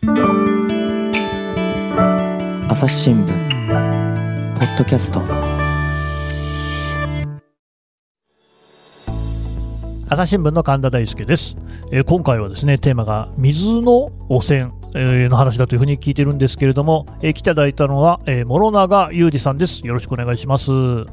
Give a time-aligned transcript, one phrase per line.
[0.00, 0.10] 朝
[2.86, 5.20] 日新聞ポッドキャスト。
[10.08, 11.56] 朝日新聞の神田大輔です、
[11.90, 19.84] えー今回はですねテーマが水の汚染、えーの話だというふうに聞いてるんですけれども、えー来ていただいたのは、えー諸永裕二さんです。
[19.84, 20.70] よろしくお願いします。
[20.70, 21.06] よ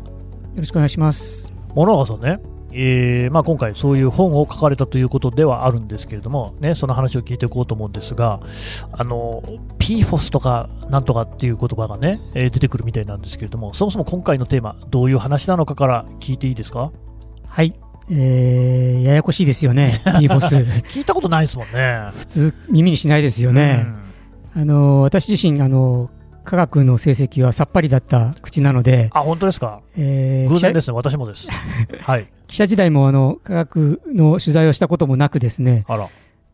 [0.56, 1.52] ろしくお願いします。
[1.74, 2.40] 諸永さんね、
[2.78, 8.42] えーまあ、今回そういう本を書かれたということではあるんですけれども、ね、その話を聞いていこうと思うんですが
[8.92, 9.42] あの
[9.80, 16.92] PFOS とかなんとかっていう言葉がね、えー出てくるみたいなんですけれどもそもそも今回のテーマどういう話なのかから聞いていいですか？
[17.48, 17.74] はい。
[18.12, 20.84] えー、ややこしいですよね、 PFOS。
[20.84, 23.86] 聞いたことないですもんね普通、耳にしないですよね。
[24.56, 26.12] あの、私自身、あの、
[26.46, 29.82] 科学の成績はさっぱりだった口なので、あ本当ですか？
[29.98, 31.50] えー偶然ですね、私もです。
[32.02, 32.28] はい。
[32.48, 35.84] 記者時代もあの科学の取材をしたこともなくですね。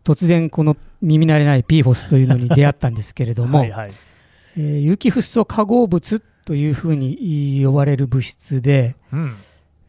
[0.03, 3.91] 突然この耳慣れない PFOS というのに出会ったんですけれども、はいはい。
[4.57, 9.35] えー有機フッ素化合物というふうに呼ばれる物質で、うん。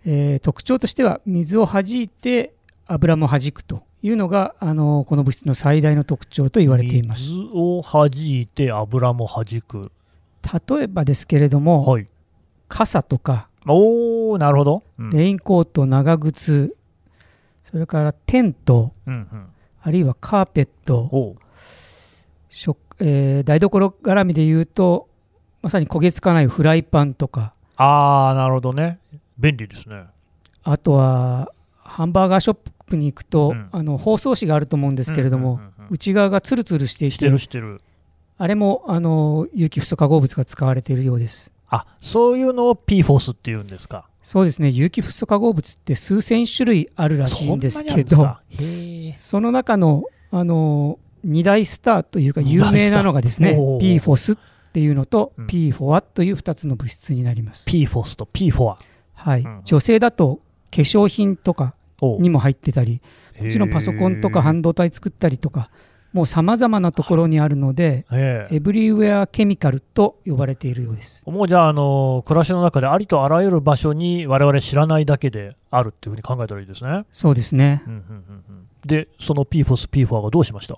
[0.05, 2.52] えー特徴としては水を弾いて
[2.86, 9.92] 油も弾くというのがあのこの物質の最大の特徴と言われています水を弾いて油も弾く。
[10.69, 12.06] 例えばですけれども、はい。
[12.69, 14.83] 傘とかおー、なるほど。
[14.98, 15.11] うん。
[15.11, 16.75] レインコート長靴
[17.62, 19.47] それからテントうんうん。
[19.83, 21.36] あるいはカーペット
[22.48, 25.08] 食、えー台所絡みで言うと
[25.62, 28.98] まさに焦げつかないフライパンとかあー、なるほどね。
[29.39, 30.05] 便利ですね。
[30.64, 37.80] あとはハンバーガーショップに行くと、うんあの包装紙があると思うんですけれども、内側がツルツルしていしてるしてる。
[38.39, 41.52] あれもあの有機フッ素化合物が使われているようです。
[41.69, 44.06] あ、そういうのを PFOS って言うんですか？
[44.22, 48.36] そうですね、有機フッ素化合物って数千種類あるらしいんですけど。
[49.17, 54.39] その中のあの2大スターというか有名なのがですね、PFOS っ
[54.72, 57.69] ていうのとうん PFOA という2つの物質になります。
[57.69, 58.77] PFOS と P4。
[59.14, 60.40] はいうん、女性だと
[60.70, 61.74] 化粧品とか
[62.20, 63.01] にも入ってたり、
[63.40, 65.70] もちろんパソコンとか半導体作ったりとか、
[66.13, 71.24] もうさまざまなところにあるので、エブリウェアケミカルと呼ばれているようです。
[71.29, 77.05] もうじゃあ、あの暮らしの中でありとあらゆる場所に我々知らないだけであるっていうふうに考えたらいいですね。
[77.11, 77.83] そうですね。
[77.86, 80.77] うんうんうんうんで、その PFOS、P4 がどうしました？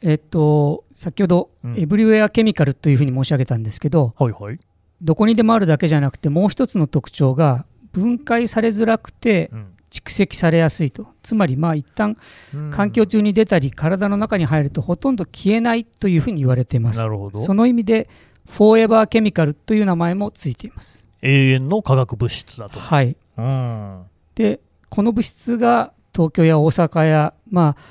[0.00, 4.58] えっと、先ほど、うんエブリウェアケミカルというふうに申し上げたんですけど、はいはい。
[5.02, 11.06] どこにでもあるだけじゃなくて、もう一つの特徴が、分解されづらくてうん蓄積されやすいと。
[11.22, 12.16] つまり、まあ、一旦
[12.52, 17.06] うん環境中に出たり、体の中に入るとほとんど消えないというふうに言われていますな。
[17.06, 17.38] るほど。
[17.38, 18.08] その意味で、
[18.50, 21.06] フォーエバーケミカルという名前もついています。
[21.22, 22.80] 永遠の化学物質だと。
[22.80, 23.16] はい。
[23.38, 24.02] うん。
[24.34, 27.82] で、この物質が東京や大阪や、まあ、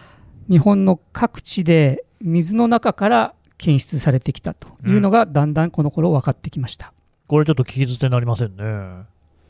[0.49, 6.93] 日本の各地で水の中から検出されてきたというのが、だんだんこの頃分かってきました。
[7.27, 9.05] これちょっと聞き捨てになりませんね。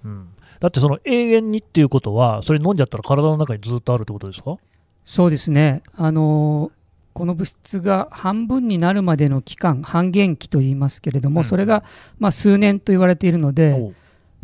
[0.05, 0.27] うん。
[0.63, 4.55] だってその永遠にっていうことは、それ飲んじゃったら体の中にずっとあるってことですか？
[5.03, 5.83] そうですね。
[5.95, 11.83] あのーこの物質が半分になるまでの期間、半減期と言いますけれども、うんそれが、
[12.17, 13.73] まあ、数年と言われているので、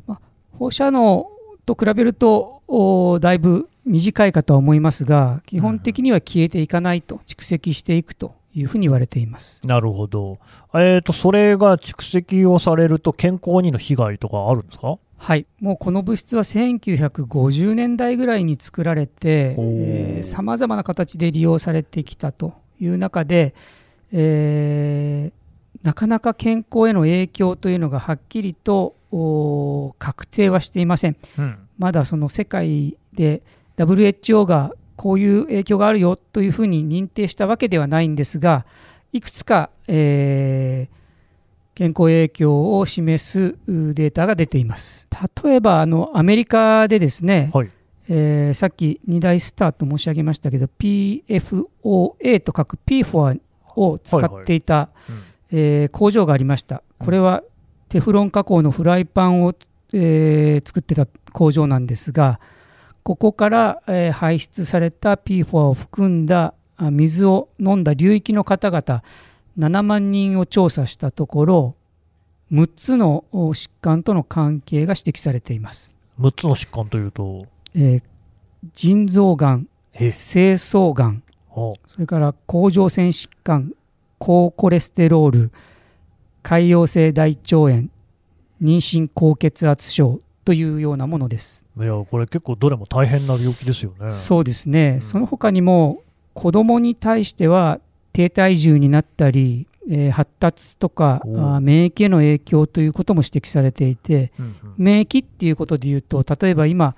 [0.08, 0.18] おう
[0.60, 1.32] 放射能
[1.66, 9.66] と比べるとおだいぶ短いかとは思いますが、基本的には消えていかないと、蓄積していくというふうに言われています。
[9.66, 10.38] なるほど。
[10.76, 15.00] えっ、と、それが蓄積をされると健康にの被害とかあるんですか？
[15.22, 23.54] はい、もうこの物質は1950年代ぐらいに作られてさまざまな形で利用されてきたという中で、
[24.12, 25.40] えー
[25.84, 31.16] なかなか健康への影響というのがはっきりとお確定はしていません。
[31.38, 31.58] うん。
[31.78, 33.42] まだその世界で
[33.78, 38.66] WHO がこういう影響があるよというふうに認定したわけではないんですが
[39.14, 40.99] いくつか、えー
[41.80, 45.08] 健康影響を示すうデータが出ています。
[45.42, 47.72] 例えばあのアメリカでですね、はい。
[48.10, 53.40] えーさっき2大スターと申し上げましたけど PFOA と書く P4
[53.78, 54.90] を使っていた、
[55.94, 56.84] 工場がありました。
[56.98, 57.44] これは
[57.88, 59.54] テフロン加工のフライパンを、
[59.94, 62.42] えー作ってた工場なんですが
[63.04, 69.02] ここから、えー排出された P4 を含んだあ水を飲んだ流域の方々
[69.60, 71.76] 7万人を調査したところ
[72.52, 77.46] 6つのお疾患との関係が指摘されています、6つの疾患というと、
[77.76, 78.04] えー
[78.74, 83.74] 腎臓がんえ、精巣がんあそれから甲状腺疾患
[84.18, 85.52] 高コレステロール
[86.44, 87.90] 潰瘍性大腸炎
[88.62, 91.66] 妊娠高血圧症というようなものです。
[91.78, 94.10] いや、これ結構どれも大変な病気ですよね。
[94.10, 95.02] そうですね、うん。
[95.02, 96.02] その他にも
[96.34, 97.80] 子どもに対しては
[98.14, 101.22] 低体重になったり、えー発達とか
[101.62, 106.96] 免疫への影響ということも指摘されていてうんうん免疫っていうことでいうと例えば今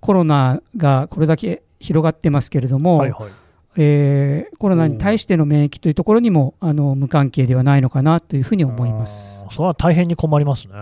[0.00, 3.30] コロナがこれだけ広がってますけれども、はいはい。
[3.76, 9.44] えーコロナに対しての免疫というところにもあの無関係ではないのかなというふうに思います。
[9.50, 10.74] それは大変に困りますね。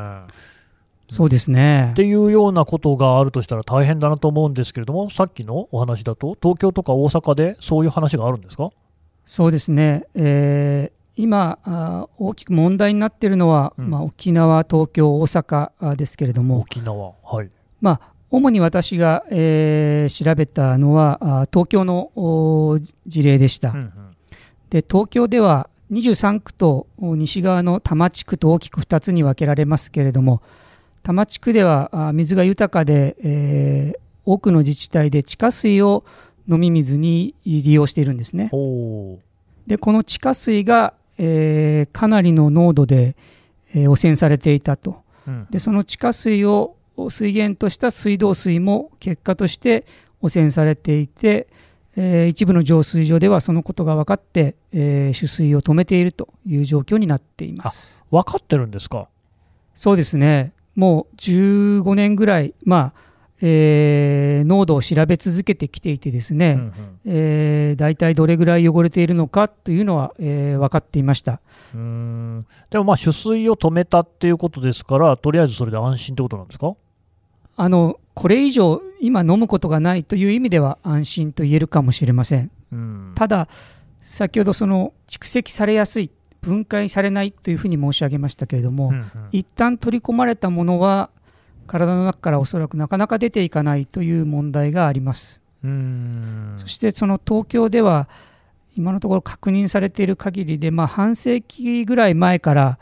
[1.11, 8.71] そうですねっていうようなことがあるとしたら大変だなと思うんですけれども、さっきのお話だと、東京とか大阪でそういう話があるんですか？
[9.29, 17.13] そうですね、えー今あー大きく問題になっているのは、うんまあ、沖縄、東京、大阪ですけれども、沖縄。
[17.25, 17.51] はい。
[17.81, 22.11] まあ、主に私が、えー調べたのは東京の
[23.07, 23.93] 事例でした、うんうん
[24.71, 30.41] で東京では23区とお西側の多摩地区と大きく2つに分けられますけれども
[31.03, 36.05] 多摩地区では水が豊かで、えー多くの自治体で地下水を
[36.49, 38.51] 飲み水に利用しているんですね。
[39.67, 43.17] でこの地下水が、えーかなりの濃度で、
[43.75, 45.03] えー汚染されていたと。
[45.27, 45.47] うん。
[45.51, 46.77] でその地下水を
[47.11, 49.85] 水源とした水道水も結果として
[50.21, 51.49] 汚染されていて、
[51.97, 58.03] えー一部の浄水場ではそのことが分かって、えー取水を止めているという状況になっています。
[58.11, 59.09] 分かってるんですか？
[59.75, 60.53] そうですね。
[60.75, 63.08] もう15年ぐらい、まあ
[63.41, 66.73] えー濃度を調べ続けてきていてですね、うんうん。
[67.05, 71.41] えー大体どれぐらい汚れているのかというのは、えー分かっていました。
[71.75, 72.47] うーん。
[72.71, 76.75] でもまあ取水を止めたっていうことですから、とりあえずそれで安心ってことなんですか？
[77.57, 82.51] あのこれ以上今飲むことがないという意味では安心と言えるかもしれません。
[82.73, 83.13] うん。
[83.15, 83.49] ただ
[84.01, 89.07] 先ほどその蓄積されやすい分解されないというふうに申し上げましたけれども、うんうん。
[89.33, 91.11] 一旦取り込まれたものは
[91.69, 95.43] 体の中からおそらくなかなか出ていかないという問題があります、
[96.59, 98.09] そしてその東京では
[98.77, 102.79] 今のところ確認されている限りで、まあ、半世紀ぐらい前から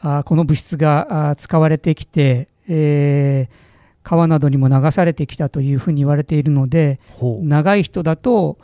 [0.00, 3.66] あーこの物質が使われてきて、えー
[4.06, 7.00] 川などにも流されてきたというふうに言われているので
[7.42, 8.56] 長い人だと、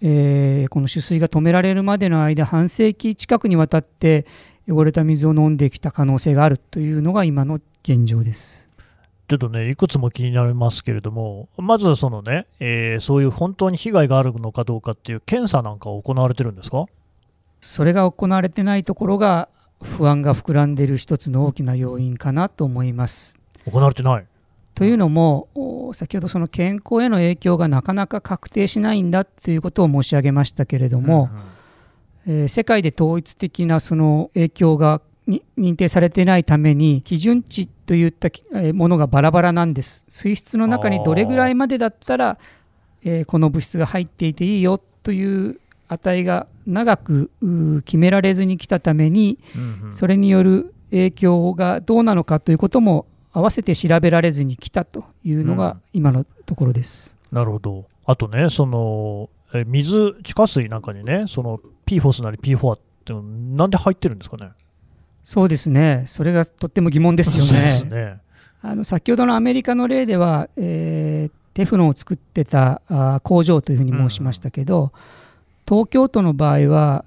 [0.00, 4.24] えーこの取水が止められるまでの間半世紀近くにわたって
[4.68, 8.67] 汚れた水を飲んできた可能性があるというのが今の現状です。
[9.28, 16.86] ちょっとね、いくつも気になりますけれども、まずそのね、えーそういう本当に被害があるのかどうかっていう検査なんかは行われてるんですか？
[17.60, 19.48] それが行われてないところが
[19.82, 23.38] 不安が膨らんでいる一つの大きな要因かなと思います。
[23.70, 24.24] 行われてない？
[24.74, 31.28] というのもお先ほどその健康への影響がなかなか確定しないんだということを申し上げましたけれども、
[32.26, 38.28] えー世界で統一的なその影響がに認定されていないために基準値といった
[38.72, 42.38] ものがバラバラなんです水質の中にどれぐらいまでだったら、
[43.04, 47.30] えーこの物質が入っていていいよという値が長く
[47.84, 57.16] 決められずに来たためにうんうんそれによる影響がどうなのかということも合わせて調べられずに来たというのが今のところです。
[57.30, 57.84] なるほど。
[58.06, 64.50] あとね、その、え水、地下水なんかにね、その PFOS なり P4 ってのなんで入ってるんですかね？
[65.28, 67.82] そうですねそれがとっても疑問ですよね。
[67.90, 68.18] ね。
[68.62, 74.90] あの先ほどのアメリカの例では、えーテフロンを作ってたあー工場というふうに申しましたけど、
[75.68, 77.04] 東京都の場合は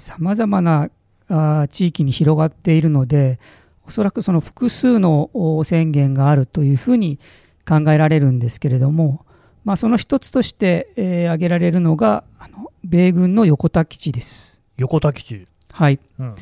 [0.00, 0.90] さまざまな
[1.28, 3.38] あー地域に広がっているので
[3.86, 7.20] おそらくその複数のお宣言があるというふうに
[7.68, 9.24] 考えられるんですけれども、
[9.64, 14.64] まあ、その一つとして、えー挙げられるのがあの米軍の横田基地です。
[14.78, 15.46] 横田基地。
[15.70, 16.34] はいうんうん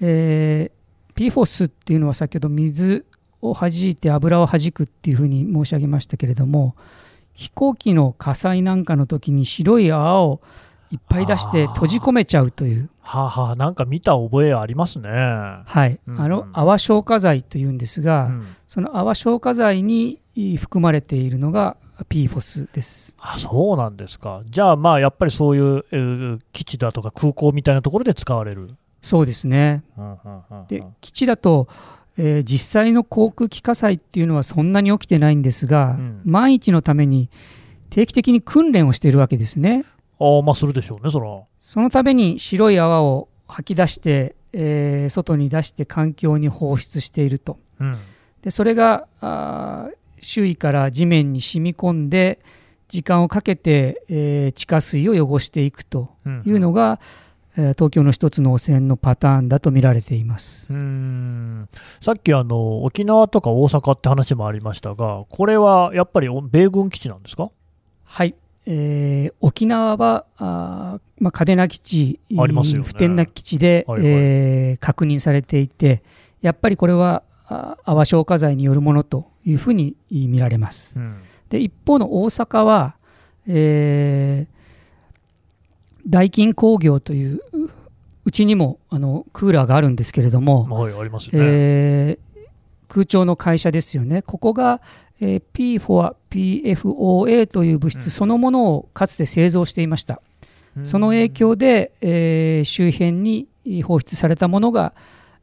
[0.00, 3.04] えー、PFOS っていうのは先ほど水
[3.42, 6.74] を弾いて油を弾くっていうふうに申し上げましたけれども
[7.34, 10.40] 飛行機の火災なんかの時に白い泡を
[10.90, 15.10] いっぱい出して閉じ込めちゃうという、はあ、はあ、なんか見た覚えありますね。
[15.10, 20.18] はいうんうんあの泡消火剤というんですが、うんその泡消火剤に
[20.58, 21.76] 含まれているのが
[22.08, 23.16] PFOS です。
[23.20, 24.42] あそうなんですか。
[24.48, 28.74] じゃあ、まあ、やっぱりそういう、えー基地だとか空港みたいなところで使われる。
[29.00, 31.68] そうですねうんうんうんうんで基地だと、
[32.16, 37.30] えー実際の航空機火災っていうのはそんなに起きてないんですが、うん万一のために
[37.90, 39.84] 定期的に訓練をしているわけですね。
[40.20, 41.28] ああ、まあ、するでしょうね、そら。
[41.60, 47.58] そのために白い泡を吐き出して、えー外に出して環境に放出していると。
[47.80, 47.96] うん。
[48.42, 52.40] でそれがあー周囲から地面に染み込んで
[52.88, 57.27] 時間をかけて、えー地下水を汚していくとうんいうのが、えー
[57.58, 60.72] 東京の一つの汚染のパターンだと見られています。
[60.72, 61.68] うーん。
[62.00, 67.50] さっきあの沖縄とか大阪って話もありましたが、これはやっぱりお米軍基地なんですか？
[68.04, 68.34] はい、
[68.66, 72.84] えー沖縄はあー、まあ、嘉手納基地、ありますよね。
[72.84, 74.08] 普天間基地で、はいはい。
[74.08, 76.02] えー確認されていて、
[76.40, 80.96] やっぱりこれはあ泡消火剤によるものというふうに見られます。
[80.96, 81.16] うん。
[81.48, 82.94] で一方の大阪は、
[83.48, 84.57] えー
[86.08, 87.70] 大金工業というう
[88.24, 91.46] うちにもあのクーラーがあるんですけれども、はい、ありますよね。
[91.48, 92.28] えー
[92.90, 94.80] 空調の会社ですよね、ここが、
[95.20, 100.22] えー P4、PFOA という物うん質そのものをかつて製造していました。
[100.76, 103.48] うんその影響で、えー周辺に
[103.82, 104.94] 放出されたものが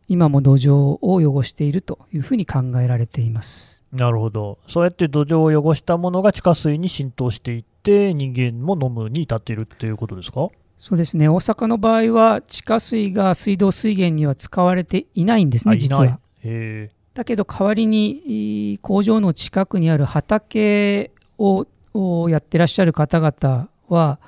[0.07, 3.83] 今も土壌を汚しているというふうに考えられています。
[3.91, 4.57] なるほど。
[4.67, 10.49] そうやって土壌を汚したものが地下水に浸透していって、人間も飲むに至っているっていうことですか？
[10.77, 11.29] そうですね。
[11.29, 16.19] 大阪の場合は地下水が水道水源には使われていないんですね、実は。
[16.43, 24.19] へだけど代わりに工場の近くにある畑ををやってらっしゃる方々は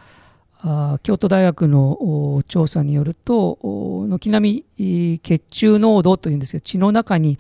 [1.04, 7.38] 京都大学のお調査によるとお軒並みい血中濃度というんですけど血の中に、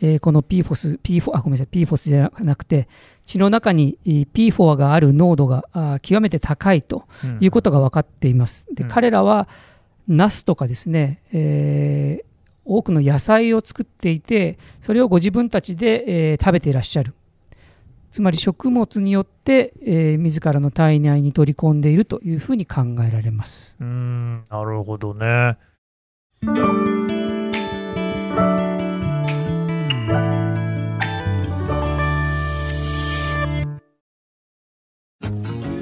[0.00, 2.88] えーこの PFOS、P4 あごめんなさい PFOS じゃなくて
[3.24, 5.64] 血の中にい PFOA がある濃度が
[6.02, 7.04] 極めて高いと
[7.40, 8.66] いうことが分かっています。
[8.74, 9.48] でうん彼らは
[10.08, 12.26] ナスとかですね、えー
[12.68, 17.14] 多くの野菜を作っていてそれをご自分たちで、えー食べていらっしゃる
[18.10, 23.76] つまり食物によって、えー自らの体内に取り込んでいるというふうに考えられます。
[23.78, 25.58] うーん、なるほどね。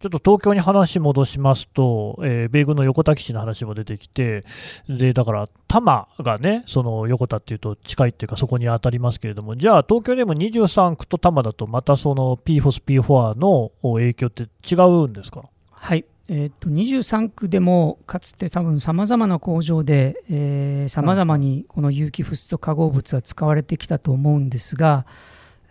[0.00, 4.44] ちょっと東京に話戻しますと、えー米軍の横田基地の話も出てきて、
[4.88, 15.44] でだから多摩がね、その横田っていうと近いっていうか、そこに当たりますけれども、じゃあ、東京でも23区と多摩だと、またその PFOS、P4 の影響って違うんですか？
[15.70, 16.04] はい。
[16.32, 25.06] えー、と23区でもかつて多分さまざまな工場でさまざまにこの有機フッ素化合物は使われてきたと思うんですが、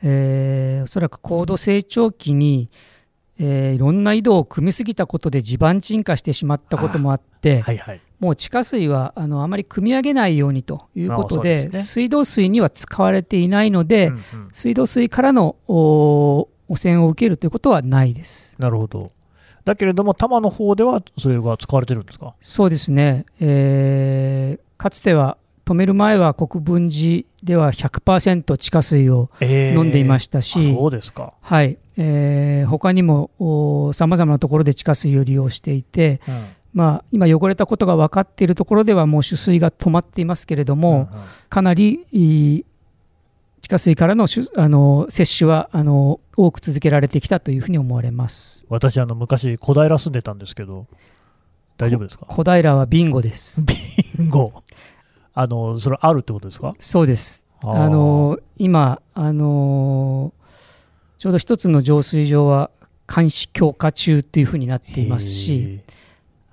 [0.03, 2.69] えーおそらく高度成長期に、
[3.39, 8.01] えーいろんな井戸を組みすぎたことで地盤沈下してしまったこともあって、はいはい。
[8.19, 18.55] もう地下水はあのあまり汲み上げないようにということでね水道水には使われていないので、うんうん水道水からのお汚染を受けるということはないです。
[18.59, 19.11] なるほど。
[19.65, 22.33] だけれども、多摩の方ではそれが使われてるんですか？
[22.41, 25.37] そうですね、えーかつては
[25.69, 31.33] 止める前は国分寺では100%地下水を飲んでいまししたし、そうですか。
[31.41, 42.05] はいえー他にもさまざまなところで地下水を利用していて、うんまあ、今汚れたことが分かっているところではもう取水が止まっていますけれども、うんうんかなり
[43.61, 48.65] 地下水からのあの摂取はあの多く続けられてきたというふうに思われます。
[48.69, 50.87] 私、あの昔、小平住んでたんですけど、
[51.77, 52.25] 大丈夫ですか？
[52.27, 53.63] 小平はビンゴです。
[53.63, 53.75] ビ
[54.25, 54.63] ンゴ。
[55.33, 56.75] あの、それあるってことですか？
[56.79, 57.45] そうです。
[57.61, 60.31] あの今あの
[61.17, 62.71] ちょうど一つの浄水場は
[63.13, 65.81] 監視強化中っていうふうになっていますし、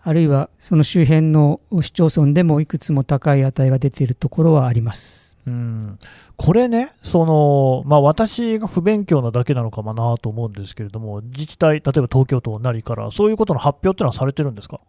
[0.02, 5.36] あるいはその周辺の市町村でもいくつも高い値が出ているところはあります。
[5.46, 5.98] うん、
[6.36, 14.80] これね、そのまあ、私が不勉強なだけなのかもなと思うんですけれども、自治体、例えば東京都なりから、そういうことの発表っていうのはされてるんですか、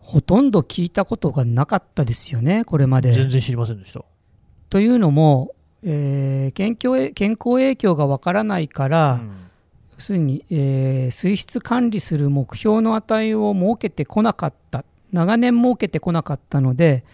[0.00, 3.12] ほとんど聞いたことがなかったですよね、これまで。
[3.12, 4.02] 全然知りませんでした。
[4.68, 9.30] というのも、えー健康へ健康影響がわからないから、うん
[9.94, 17.04] 要するに、えー水質管理する目標の値を設けてこなかった長年設けてこなかったので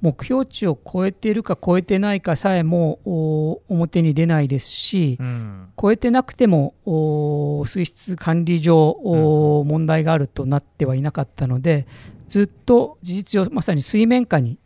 [0.00, 11.86] 目標値を超えているか超えてないかさえもお表に出ないですし、うん超えてなくてもお水質管理上お問題があるとなってはいなかったので
[12.32, 14.56] ずっと事実上まさに水面下に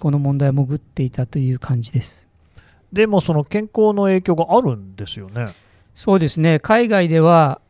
[0.00, 2.28] この問題は潜っていたという感じです。
[2.92, 5.54] でも、その健康の影響があるんですよね。
[5.94, 7.60] そうですね海外では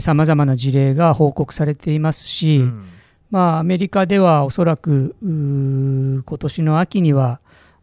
[0.00, 2.86] さまざまな事例が報告されていますし、うん
[3.30, 7.40] まあ、アメリカではおそらく今年の秋には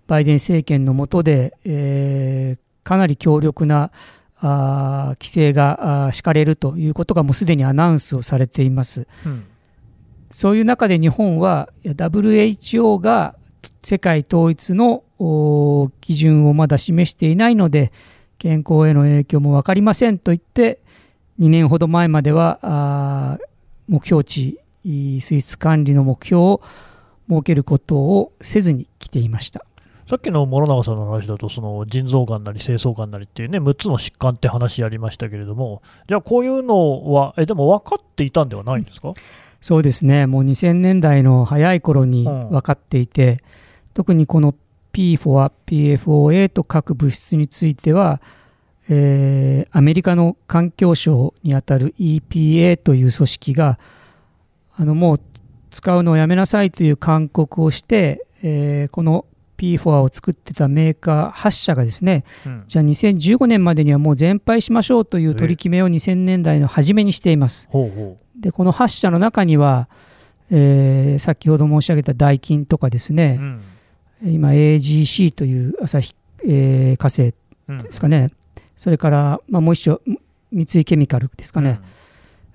[0.08, 3.92] バイデン政権の下で、えーかなり強力な
[4.38, 9.08] あー規制が敷かれるということがもうすでにアナウンスをされています。
[9.26, 9.46] うん
[10.36, 13.36] そういう中で日本は WHO が
[13.84, 15.02] 世界統一の
[16.02, 17.94] 基準をまだ示していないので
[18.38, 20.80] 健康への影響も分かりませんと言って
[21.40, 23.40] 2年ほど前までは
[23.88, 26.62] 目標値水質管理の目標を
[27.30, 29.66] 設けることをせずに来ていました。
[30.10, 39.14] さっきの諸永さんの話だと、その腎臓がんなり精巣がんなりっていうね、6つの疾患って話ありましたけれども、じゃあこういうのは、え、でも分かっていたんではないんですか、
[39.66, 42.50] そうですね、もう2000年代の早い頃にうん。
[42.52, 43.40] 分かっていて、
[43.96, 44.54] 特にこの
[44.94, 48.22] PFOA、PFOA と各物質については、
[48.90, 53.80] えーアメリカの環境省にあたる EPA という組織が、
[54.76, 55.20] あのもう
[55.72, 59.26] 使うのをやめなさいという勧告をして、えーこの
[59.58, 62.64] PFOA を作ってたメーカー8社がですね、うん。
[62.68, 67.68] じゃあ2015年までにはもう全廃しましょうという取り決めを2000年代の初めにしています。
[67.72, 69.88] ほうほでこの8社の中には、
[70.52, 73.16] えー先ほど申し上げたダイキンとかですう。
[73.16, 73.38] ね
[74.24, 74.34] う、ん。
[74.34, 76.14] 今 AGC という朝日、
[76.44, 77.34] えー火星
[77.68, 78.28] うんですかね、
[78.76, 80.00] それから、まあ、もう一社
[80.52, 81.80] 三井ケミカルですかね、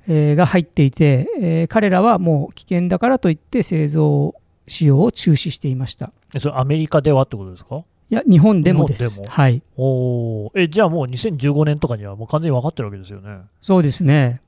[0.07, 4.35] えーが入っていて、えー彼らはもう危険だからといって製造
[4.69, 6.13] 使用を中止していました。
[6.35, 7.83] えそれアメリカではってことですか？
[8.09, 9.23] いや日本でもです。
[9.29, 9.63] はい。
[9.77, 10.51] おー。
[10.63, 13.39] えじゃあもう2015年とかにはもう完全に分かってるわけですよね。
[13.61, 14.41] そうですね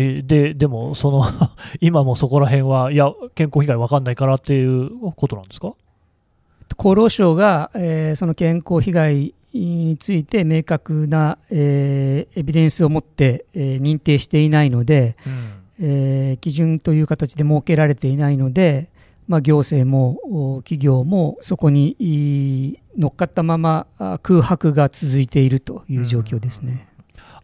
[0.00, 1.24] えででも、その
[1.80, 5.74] 今もそこら辺はいや、健康被害分かんないからっていうことなんですか？
[6.78, 15.16] 厚労省が、えーその健康被害について明確な、えーエビデンスを持って、えー認定していないので、
[15.80, 18.88] えー基準という形で設けられていないので、
[19.28, 20.18] まあ、行政も
[20.56, 26.88] お企業もそこにい乗っかったままあ空白が続いているという状況ですね。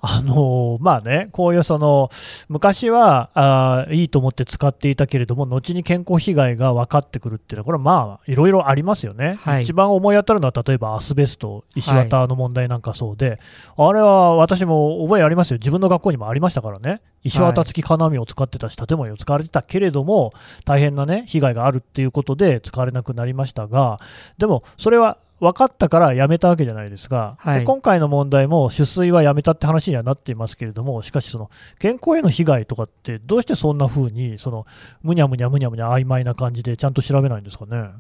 [0.00, 2.11] あのまあね、こういうその
[2.49, 9.62] 昔はあーいいと思って使っていたけれども、後に健康被害が分かってくるっていうのは、これはまあいろいろありますよね、はい。
[9.62, 13.41] 一番思い当たるのは、例えばアスベスト、石綿の問題なんかそうで、
[13.76, 20.33] あれは私も覚えありますよ、自分の学校にもありましたからね、石綿付き金網を使ってたし、建物を使われてたけれども、
[20.64, 23.99] 大変なね、被害があるっていうことで使われなくなりましたが、
[24.38, 34.66] でもそれは分かったからやめたわけじゃないですか、はいで今回の問題も取水はやめたって話にはなっていますけれども、しかし、その健康への被害とかって、どうしてそんな風にその
[35.03, 37.90] むにゃむにゃむにゃむにゃ曖昧な感じでちゃんと調べないんですかね？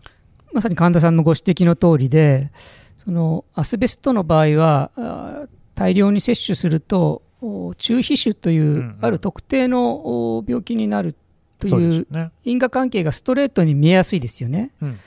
[0.52, 2.50] まさに神田さんのご指摘の通りで
[2.96, 11.14] そのアスベストの場合はあ大量に摂取するとお中皮腫といんううんある特定のお病気になる
[11.58, 12.06] という。
[12.44, 14.70] 因果関係がストレートに見えやすいですよね。
[14.80, 14.98] うんうん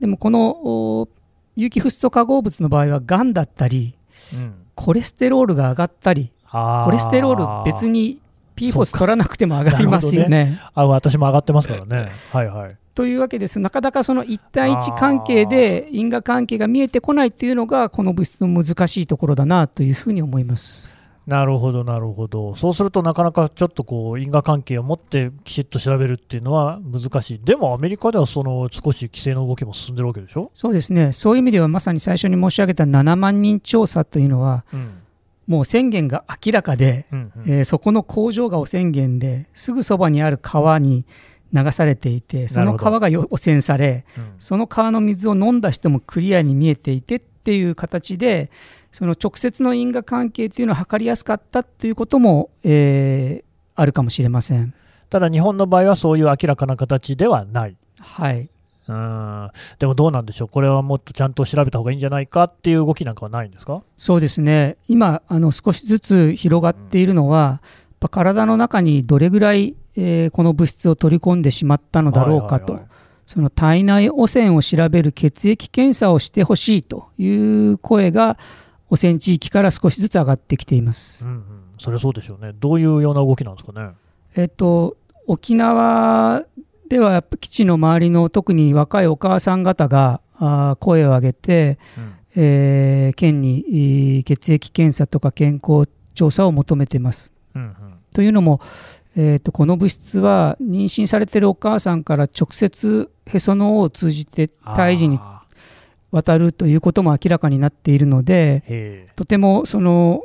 [0.00, 1.08] でもこのお
[1.56, 3.94] 有機フッ素化合物の場合はがんだったり
[4.32, 8.20] うんコレステロールが上がったりコレステロール別に
[8.56, 10.60] PFOS 取らなくても上がりますよね。
[10.74, 12.12] あ私も上がってますからね。
[12.32, 12.76] はいはい。
[12.94, 21.00] というわけですなかなかその1対1関係で因果関係が見えてこないっていうのがこの物質の難しいところだなというふうに思います。
[21.26, 22.54] なるほど、なるほど。
[22.54, 27.40] そうするとなかなかちょっとこう因果関係を持ってきちっと調べるっていうのは難しい。
[27.42, 30.50] でもアメリカではその少し規制の動きも進んでるわけでしょ？
[30.52, 35.00] そうですねそういう意味ではまさに最初に申し上げた7万人調査というのはうん。
[35.46, 41.04] もう宣言が明らかで、うんうんえーそこの工場が汚染源ですぐそばにある川に
[41.52, 48.50] 流されていてその川がよ汚染されうんその川の水を飲んだ人もクリアに見えていてっていう形で
[48.90, 54.72] その直接の因果関係というのを測りやすかったということも、えーあるかもしれません。
[55.10, 57.76] ただ日本の場合はそういう明らかな形ではない。
[57.98, 58.48] はい、
[58.86, 59.50] うん。
[59.80, 63.82] でもどうなんでしょう、これはもっとちゃんと調べた方がいいんじゃないかっていう動きなんかはないんですか？
[63.98, 64.76] そうですね。
[64.86, 67.60] 今あの少しずつ広がっているのは、やっ
[67.98, 72.93] ぱ体の中にどれぐらい、えーこの物質を取り込んでしまったのだろうかと、はいはいはい
[73.26, 77.28] その体内汚染を調べる血液検査をしてほしいとい
[77.72, 78.38] う声が
[78.90, 81.26] 汚染地域から少しずつ上がってきています。
[81.26, 81.42] うんうん、
[81.78, 82.52] それはそうでしょうね。
[82.54, 83.92] どういうような動きなんですかね。
[84.36, 86.44] えっと、沖縄
[86.88, 97.32] ではやっぱ基地の周りの特に若いお母さん方があー声を上げて、うんえー県にえー血液検査とか健康調査を求めています。
[97.54, 98.60] うんうんというのも、
[99.16, 105.42] えー、とこの物質は妊娠されているお母さんから直接へその緒を通じて胎児にあ
[106.10, 110.22] 渡るということも明らかになっているのでとてもその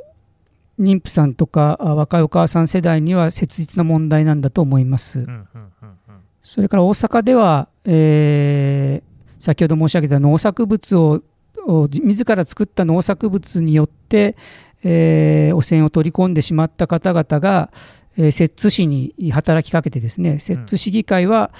[0.79, 5.19] 妊婦さんとかあ若いお母さん世代には切実な問題なんだと思います。
[5.19, 6.19] ーうんうんうんうん。
[6.41, 11.21] それから大阪では、えー先ほど申し上げた農作物を
[11.65, 14.35] を自ら作った農作物によって、
[14.83, 17.71] えー汚染を取り込んでしまった方々が、
[18.19, 21.51] えー摂津市に働きかけてですね摂津市議会は、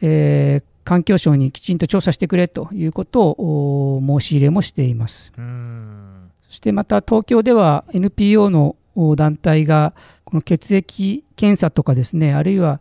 [0.00, 5.32] えー環境省にきちんと調査してくれということをお申し入れもしています。
[5.36, 12.80] うんそしてまた東京では NPO のお団体がこの血液検査とかですねあるいは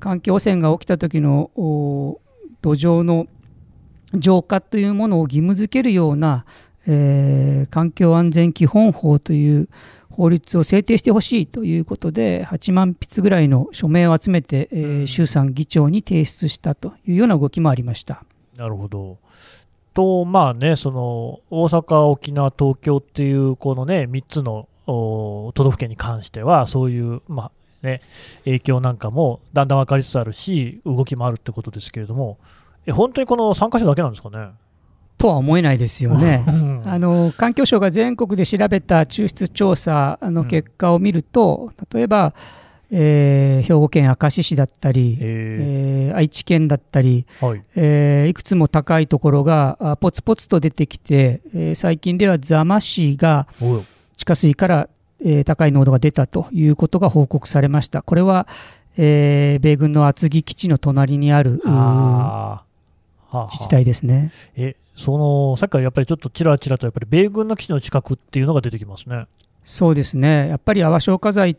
[0.00, 2.22] 環境汚染が起きた時のお
[2.62, 3.26] 土壌の
[4.14, 6.46] 浄化というものを義務付けるような、
[6.86, 9.68] えー環境安全基本法という
[10.12, 18.24] 法律を制定してほしいということで8万筆ぐらいの署名を集めて、えー衆参議長に提出したというような動きもありました。
[18.56, 19.18] なるほど。
[19.94, 27.52] と、まあね、その大阪、沖縄、東京っていうこのね、3つのお都道府県に関しては、そういう、まあ
[27.86, 28.00] ね、
[28.44, 32.38] 影響なんかもだんだん分かりつつあるし、動きもあるってことですけれども、
[32.86, 34.48] え本当にこの3か所だけなんですかね？
[35.22, 36.44] とは思えないですよね。
[36.48, 42.34] うんあの環境省が全国で調べた抽出調査の結果を見ると、例えば、
[42.90, 47.62] えー兵庫県明石市だったり、ええー愛知県だったり、ーはい。
[47.76, 53.46] えーいくつも高いところがあポツポツと出てきて、えー最近では座間市が
[54.16, 54.88] 地下水から、
[55.24, 58.02] えー高い濃度が出たということが報告されました。
[58.02, 58.48] これは、
[58.96, 61.62] えー米軍の厚木基地の隣にある
[63.48, 64.32] 自治体ですね。
[64.56, 69.26] え、その、さっきからやっぱりちょっとちらちらと、やっぱり米軍の基地の近くっていうのが出てきますね。
[69.62, 71.56] そうですね、やっぱり泡消火剤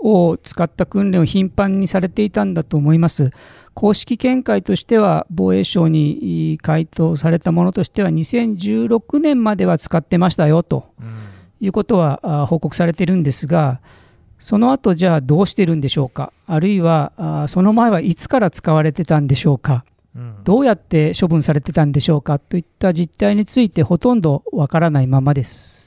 [0.00, 3.30] を使った訓練を頻繁にされていたんだと思います。
[3.74, 11.06] 公式見解としては、防衛省に回答されたものとしては、2016年までは使ってましたよとうん
[11.58, 13.80] いうことはあ報告されているんですが、
[14.38, 19.95] その後じゃあどうしてるんでしょうか、あるいはあその前はいつから使われてたんでしょうか、うん
[20.44, 25.86] どうやって処分されてたんでしょうかといった実態についてほとんどわからないままです。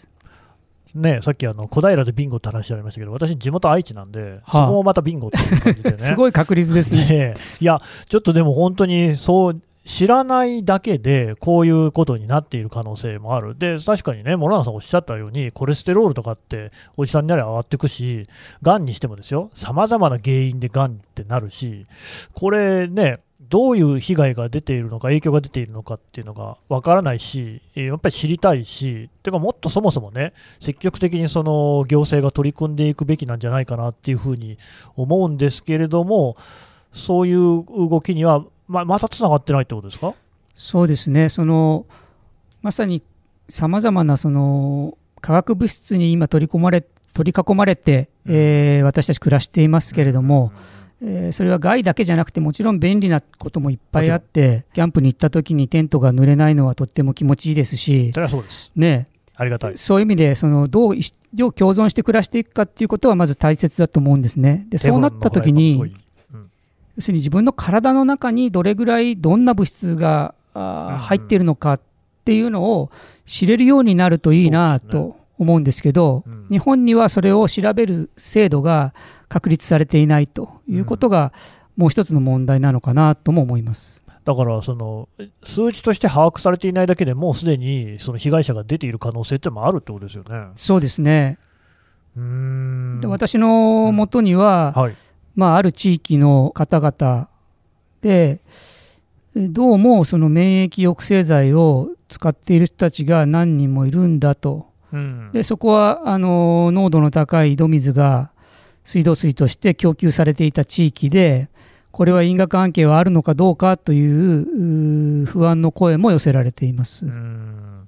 [0.95, 5.97] ね、さっきあの小平でビンゴって話ありましたけど、私、地元愛知なんで、はあそこもまたビンゴっていう感じでね。
[5.99, 7.05] すごい確率ですね。
[7.05, 13.57] ねえいや、ちょっとでも本当にそう、知らないだけで、こういうことになっている可能性もある。
[13.57, 18.27] で、確かにね、諸永さんおっしゃったように、コレステロールとかって、おじさんになりゃ上がっていくし、
[18.61, 21.87] がんにしてもですよ、さまざまな原因でがんってなるし、
[22.33, 34.57] これね、どういう被害が出ているのか、影響が出ているのかっていうのがわからないし、えーやっぱり知りたいし、てかもっとそもそもね、積極的にその行政が取り組んでいくべきなんじゃないかなっていうふうに
[34.95, 36.37] 思うんですけれども、
[36.91, 40.13] そういう動きにはままたつながってないってことですか？
[40.53, 41.87] そうですね、その
[42.61, 43.01] まさに
[43.47, 46.85] さまざまなその化学物質に今取り込まれ
[47.15, 50.51] 取り囲まれて、えー私たち暮らしていますけれども、
[51.01, 58.11] えーそれは害だけじゃなくてもちろん便利なこともいっぱいあってキャンプに行った時にテントが濡れないのはとっても気持ちいいですし。
[58.13, 58.71] そ、れはそうです。
[58.75, 59.77] ね、ありがたい。
[59.77, 64.65] そういう意味でそのどう一どう共存して暮らしていくかっていうことはまず大切だと思うんですね。
[64.69, 65.89] でそうなった時にうい。
[65.91, 65.95] い
[66.99, 71.81] 要するに自分の体の中にどれぐらいどんな物質があ入っているのかっ
[72.25, 72.91] ていうのを
[73.25, 78.95] 知れるようになるといいなと思うんですけど、うん日本にはそれを調べる制度が
[79.27, 81.31] 確立されていないということが
[81.77, 84.03] もう一つの問題なのかなとも思います。
[84.25, 85.07] だからその
[85.43, 90.47] 数値として把握されていないだけでもうすでにその被害者が出ている可能性ってのもあるってことですよね。
[90.55, 91.37] そうですね。
[92.17, 94.95] うーんで私のもとには、はい。
[95.35, 97.29] まあ、ある地域の方々
[98.01, 98.41] で
[99.35, 105.31] えどうもその免疫抑制剤を使っている人たちが何人もいるんだとうん。
[105.31, 108.31] でそこはあの濃度の高い井戸水が
[108.83, 111.49] 水道水として供給されていた地域で
[111.91, 117.05] これは因果関係はあるのかどうかというう不安の声も寄せられています。
[117.05, 117.87] うん。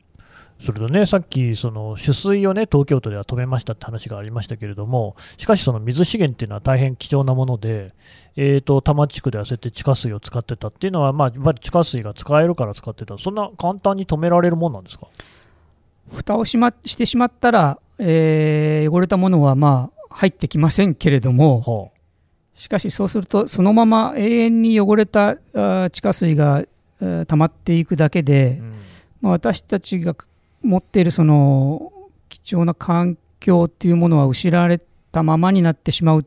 [0.63, 7.95] それとね、さっき、その取水をね、東京都では止めましたって話がありましたけれども、しかし、その水資源っていうのは大変貴重なもので、
[8.35, 15.07] えー、と多摩地区ではそうやって地下水を使ってたっていうのは、まあ、やっぱり地下水が使えるから使ってた、そんな簡単に止められるもんなんですか？
[16.13, 21.89] 蓋をし,、ま、してしまったら、えー汚れたものはまあ入ってきませんけれども、は
[22.55, 25.37] しかしそうするとそのまま永遠に汚れた
[25.89, 26.63] 地下水が
[27.27, 28.73] 溜まっていくだけあで、うん。
[29.21, 30.15] まあ、私たちが
[30.61, 31.91] 持っているその
[32.29, 34.79] 貴重な環境っていうものは失われ
[35.11, 36.25] たままになってしまうっ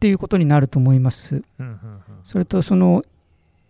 [0.00, 1.36] ていうことになると思います。
[1.36, 1.80] うんうんうん。
[2.22, 3.02] それとその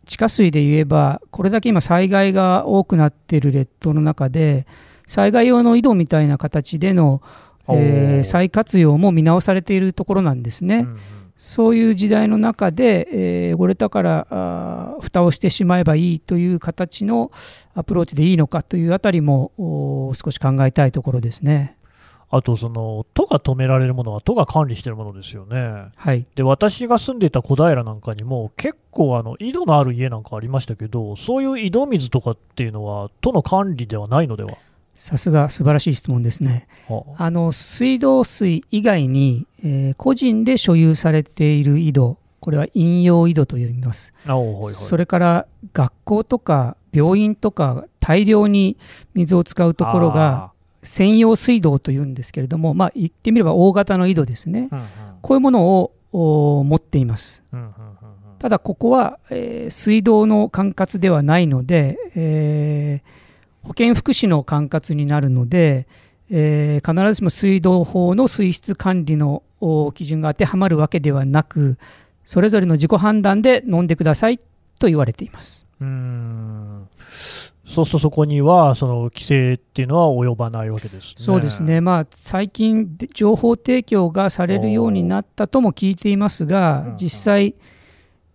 [0.06, 4.66] 地下水で言えばこれだけ今災害が多くなっている列島の中で
[5.06, 7.22] 災害用の井戸みたいな形での、
[7.68, 10.78] えー再活用も見直されているところなんですね。
[10.78, 10.98] うんうん
[11.38, 13.08] そういう時代の中で、
[13.50, 17.30] えー汚れたからあー蓋をしてしまえばいいという形の
[17.74, 19.52] アプローチでいいのかというあたりも
[20.14, 21.76] 少し考えたいところですね。
[22.30, 25.90] あとその都が止められるものは都が管理しているものですよね。
[25.94, 34.56] はい、で私が住んでいた小平なんかにも結構あの井戸のある家なんかありましたけどそういう井戸水とかっていうのは都の管理ではないのでは？
[34.96, 36.66] さすが素晴らしい質問ですね。
[36.88, 44.14] はあの水道水以外に、えー個人で所有されている井戸、これは飲用井戸と呼びます。
[44.24, 48.78] いはいそれから学校とか病院とか大量に
[49.14, 50.50] 水を使うところが
[50.82, 54.68] 専用水道というんですけれども、まあ、言ってみれば大型の井戸ですね。
[54.70, 54.86] あーうん
[55.22, 57.42] こういうものをお持っています。
[57.52, 57.96] うんうんうんうん
[58.38, 63.25] ただここは、えー水道の管轄ではないので、えー
[63.66, 65.88] 保健福祉の管轄になるので、
[66.30, 71.78] えー必ずしも水道法の水質管理のお基準が当てはまるわけではなく
[72.24, 74.38] それぞれの自己判断で飲んでください
[74.78, 75.66] と言われています。
[75.80, 76.88] うーん
[77.66, 81.14] そうするとそこにはその規制っていうのは及ばないわけですね。
[81.16, 87.56] そうですね、まあ、最近、で情報提供がされるようになったとも聞いていますうんがう、ん実際、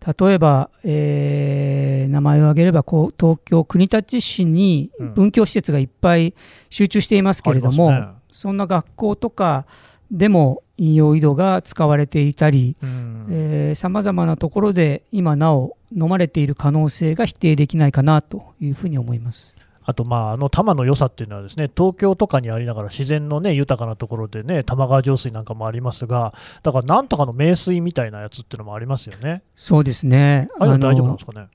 [0.05, 5.13] 例えば、えー名前を挙げればこう、東京・国立市にうん。
[5.13, 6.33] 文教施設がいっぱい
[6.69, 8.15] 集中していますけれども、ありますね。
[8.31, 9.65] そんな学校とか
[10.09, 13.73] でも飲用井戸が使われていたり、うん。
[13.75, 19.55] さまざまなところで今なお飲まれている可能性が否定できないかなというふうに思います。
[19.83, 29.41] あと、まあ、あの多摩の良さっていうのはですね東京とかにありながら自然の、ね、豊かなところでね玉川上水なんかもありますがだからなんとかの名水みたいなやつっていうのもありますよね。
[29.55, 30.49] そうですね。
[30.59, 31.47] ああ大丈夫なんのですかね？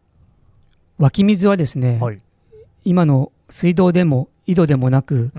[0.98, 2.20] 湧き水はですね、はい
[2.84, 5.32] 今の水道でも井戸でもなくうんうん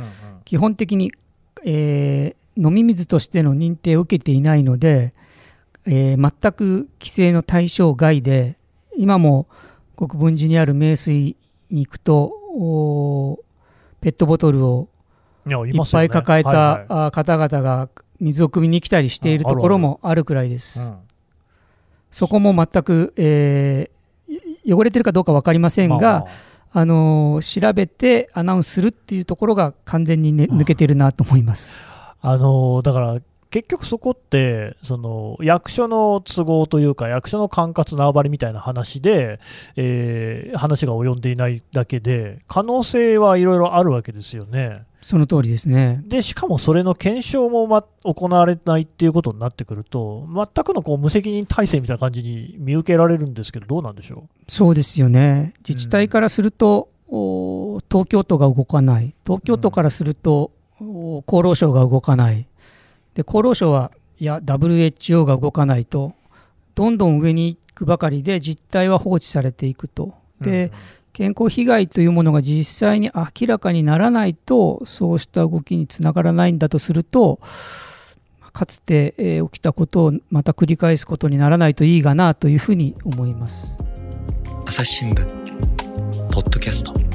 [0.45, 1.11] 基本的に、
[1.65, 5.13] えー飲み水としての認定を受けていないので、
[5.85, 8.57] えー全く規制の対象外で
[8.95, 9.47] 今も
[9.95, 11.35] 国分寺にある名水
[11.69, 12.33] に行くと
[14.01, 14.89] ペットボトルを
[15.45, 17.89] いっぱい抱えた、方々が
[18.19, 20.91] 水を汲みに来たりしているところもあるくらいです。
[20.91, 20.97] うん。
[22.11, 23.97] そこも全く、えー
[24.69, 26.07] 汚れてるかどうか分かりませんが、ま
[26.73, 26.85] ああ。
[26.85, 31.79] のー調べてアナウンスするっていうところが完全に、ね、抜けてるなと思います。
[32.19, 39.39] あのだから結局そこってその役所の都合というか役所の管轄縄張りみたいな話で、
[39.75, 44.85] えー話が及んでいないだけで可能性はいろいろあるわけですよね。
[45.01, 46.03] その通りですね。
[46.07, 55.53] でしかもそれの検証も、ま、行われないっていうことになってくると全くのこう無責任体制みたいな感じに見受けられるんですけどどうなんでしょそうですよね。
[55.67, 59.13] 自治体からすると、お東京都が動かない。
[59.25, 62.47] 東京都からすると、お厚労省が動かない。
[63.17, 66.13] で、厚労省は、いや、WHO が動かないと、
[66.75, 70.13] どんどん上に行くばかりで実態は放置されていくと。
[70.39, 70.43] う。
[70.43, 70.71] で、
[71.13, 77.39] 健康被害というものが実際に明らかにならないとそうした動きにつながらないんだとすると
[78.53, 83.79] かつて、えー起きたことをまた繰り返すことにならないといいがなというふうに思います。
[84.67, 85.25] 朝日新聞
[86.31, 87.06] ポッドキャスト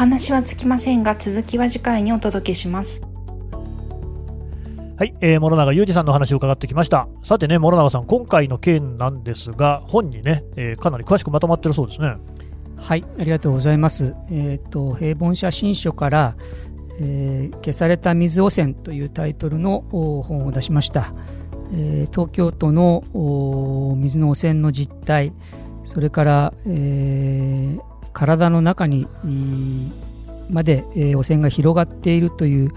[0.00, 3.02] 話はつきませんが続きは次回にお届けします
[4.96, 7.08] はい、えー、諸永裕二さんのお話を伺ってきました。
[7.22, 12.16] さてね、諸永さん、今回の件なんですが、本にね、えーかなり詳しくまとまってるそうですね。
[12.76, 14.14] はい、ありがとうございます。
[14.30, 16.34] えっ、と、平凡写真書から、
[16.98, 21.12] えー消された水汚染というタイトルのお本を出しました。
[21.74, 25.34] えー東京都のお水の汚染の実態、
[25.84, 29.06] それから、えー体の中に
[30.50, 32.72] まで、えー汚染が広がっているという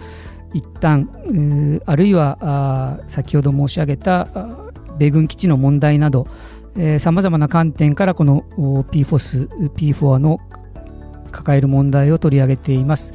[0.53, 4.27] 一端、うーあるいはあ先ほど申し上げた
[4.97, 6.27] 米軍基地の問題など、
[6.99, 10.39] さまざまな観点からこの PFOS、P4 の
[11.31, 13.13] 抱える問題を取り上げています。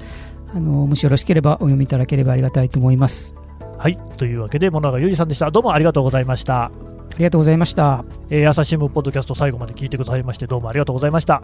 [0.54, 3.34] あのもしよろしければお読みいただければありがたいと思います。
[3.76, 5.50] はい、というわけで、諸永裕二さんでした。
[5.50, 6.72] どうもありがとうございました。
[7.18, 8.04] ありがとうございました。
[8.30, 11.42] えー朝日新聞ポッドキャスト最後まで聞いてくださいましてどうもありがとうございました。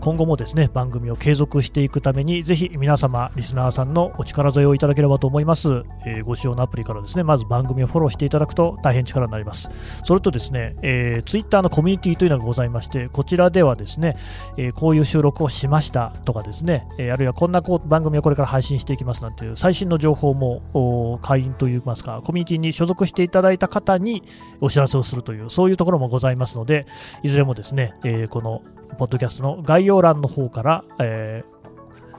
[0.00, 9.70] 今後もですね番組を継続していくためにぜひ皆様リスナーさんのお力添えをいただければと思います、えーご使用のアプリからですねまず番組をフォローしていただくと大変力になります。
[10.04, 14.16] それとですね、えー、ツイッターのコミュニティというのがございましてこちらではですね、
[14.56, 24.24] えーこういう収録をしましたとかですね、えーあるいはこんなこう番組をこれから配信していきますなんていう最新の情報も会員といいますかコミュニティに所属していただいた方に
[24.60, 26.86] お知らせをするというそういうところもございますので
[27.22, 28.62] いずれもですね、えーこの
[28.98, 31.52] ポッドキャストの概要欄の方から、えー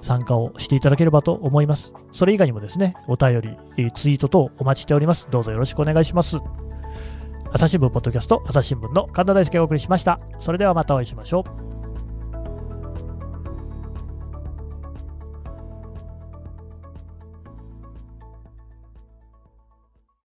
[0.03, 1.93] 参加をしていただければと思います。
[2.12, 5.29] それ以外にもですね、お便り、えーツイート等お待ちしております。
[5.32, 6.39] どうぞよろしくお願いします。
[7.53, 10.19] 朝日新聞ポッドキャスト、朝日新聞の神田大輔がお送りしました。
[10.39, 11.72] それではまたお会いしましょう。